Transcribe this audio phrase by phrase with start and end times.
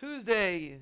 [0.00, 0.78] Tuesday,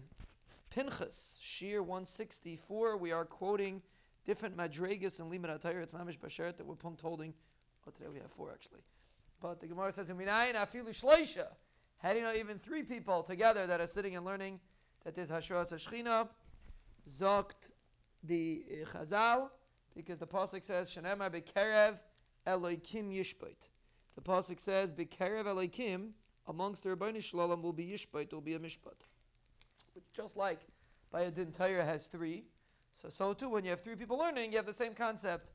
[0.70, 2.98] Pinchas, Shir 164.
[2.98, 3.82] We are quoting
[4.24, 5.82] different madregas and limit atayr.
[5.82, 7.34] It's mamish basheret that we're pumped holding.
[7.84, 8.78] Oh, today we have four actually.
[9.42, 11.48] But the Gemara says in Minayin afilu shleisha.
[12.00, 14.60] How do you know even three people together that are sitting and learning
[15.04, 16.28] that there's hashras hashchina?
[17.18, 17.70] Zokt
[18.22, 19.48] the eh, Chazal
[19.96, 21.98] because the pasuk says Shanema bekerev
[22.46, 23.66] Eloikim yishbait.
[24.14, 26.10] The pasuk says bekerev Eloikim
[26.48, 29.06] amongst the Rabbani Shalom will be yishbait, will be a mishpat.
[30.12, 30.60] Just like
[31.12, 32.44] by a din has three,
[32.94, 35.48] so so too when you have three people learning, you have the same concept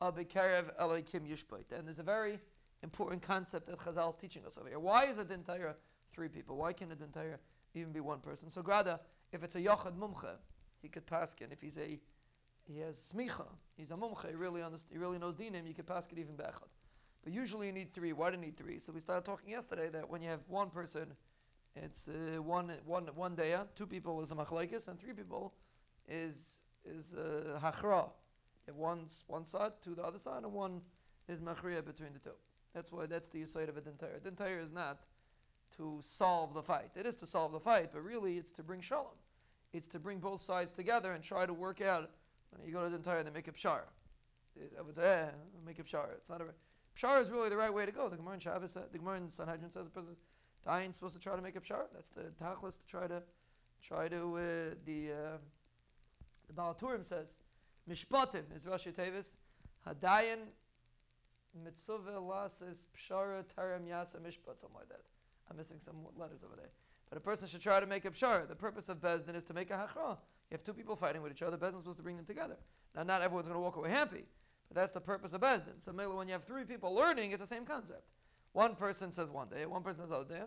[0.00, 1.72] of bekerev Eloikim yishbait.
[1.76, 2.38] And there's a very
[2.82, 4.78] important concept that Chazal is teaching us over here.
[4.78, 5.76] Why is a din Torah
[6.12, 6.56] three people?
[6.56, 7.08] Why can a din
[7.74, 8.50] even be one person?
[8.50, 9.00] So Grada,
[9.32, 10.36] if it's a Yochad Mumche,
[10.82, 11.52] he could paskin.
[11.52, 12.00] If he's a
[12.66, 13.46] he has smicha,
[13.76, 16.68] he's a mumche, he really, understand, he really knows dinim, you could paskin even be'echad.
[17.24, 18.12] But usually you need three.
[18.12, 18.78] Why do you need three?
[18.78, 21.06] So we started talking yesterday that when you have one person,
[21.76, 23.56] it's uh, one one one day.
[23.76, 25.52] Two people is a machlekes, and three people
[26.08, 28.08] is is uh, hachra.
[28.74, 30.80] One one side to the other side, and one
[31.28, 32.36] is machriya between the two.
[32.74, 34.20] That's why that's the side of a dintire.
[34.20, 35.00] Dintire is not
[35.76, 36.90] to solve the fight.
[36.96, 39.06] It is to solve the fight, but really it's to bring shalom.
[39.72, 42.10] It's to bring both sides together and try to work out.
[42.50, 43.82] When you go to the entire, they make a pshar.
[44.58, 45.26] I eh,
[45.64, 46.06] make a pshar.
[46.16, 46.44] It's not a
[47.00, 48.08] pshar is really the right way to go.
[48.08, 50.16] The Gemara in Shabbos, the Gemara in Sanhedrin says a person
[50.64, 51.84] dying supposed to try to make a pshar.
[51.94, 53.22] That's the tachlis to try to
[53.86, 55.38] try to uh, the uh,
[56.46, 57.38] the Baal HaTurim says
[57.88, 59.36] mishpatim is roshei teivos
[59.86, 60.38] hadayin
[61.64, 65.02] mitzvah lasis pshara taram yasa mishpat something like that.
[65.50, 66.70] I'm missing some letters over there.
[67.08, 68.46] But a person should try to make a pshara.
[68.46, 70.16] The purpose of Bezdin is to make a hachra.
[70.50, 71.56] You have two people fighting with each other.
[71.56, 72.56] Bezdin's supposed to bring them together.
[72.94, 74.24] Now, not everyone's going to walk away happy,
[74.70, 75.80] but that's the purpose of Bezdin.
[75.80, 78.04] So, when you have three people learning, it's the same concept.
[78.52, 80.42] One person says one day, one person says other day,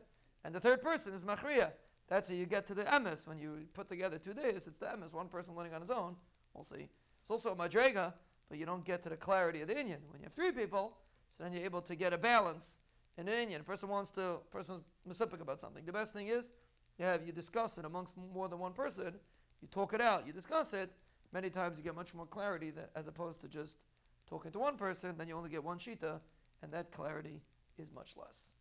[0.46, 1.72] and the third person is machriya.
[2.08, 3.28] That's how you get to the emes.
[3.28, 5.14] When you put together two days, it's the emes.
[5.14, 6.16] One person learning on his own.
[6.54, 6.88] We'll see.
[7.22, 8.14] It's also a madrega,
[8.50, 10.00] but you don't get to the clarity of the inyan.
[10.10, 10.98] When you have three people,
[11.30, 12.80] so then you're able to get a balance
[13.18, 13.62] in an inyan.
[13.62, 15.86] A person wants to, person's misupik about something.
[15.86, 16.54] The best thing is
[16.98, 19.14] you have you discuss it amongst more than one person.
[19.62, 20.28] You talk it out.
[20.28, 20.92] You discuss it.
[21.32, 23.78] Many times you get much more clarity that, as opposed to just
[24.34, 25.16] talking to one person.
[25.16, 26.20] Then you only get one shita,
[26.64, 27.42] and that clarity
[27.78, 28.52] is much less.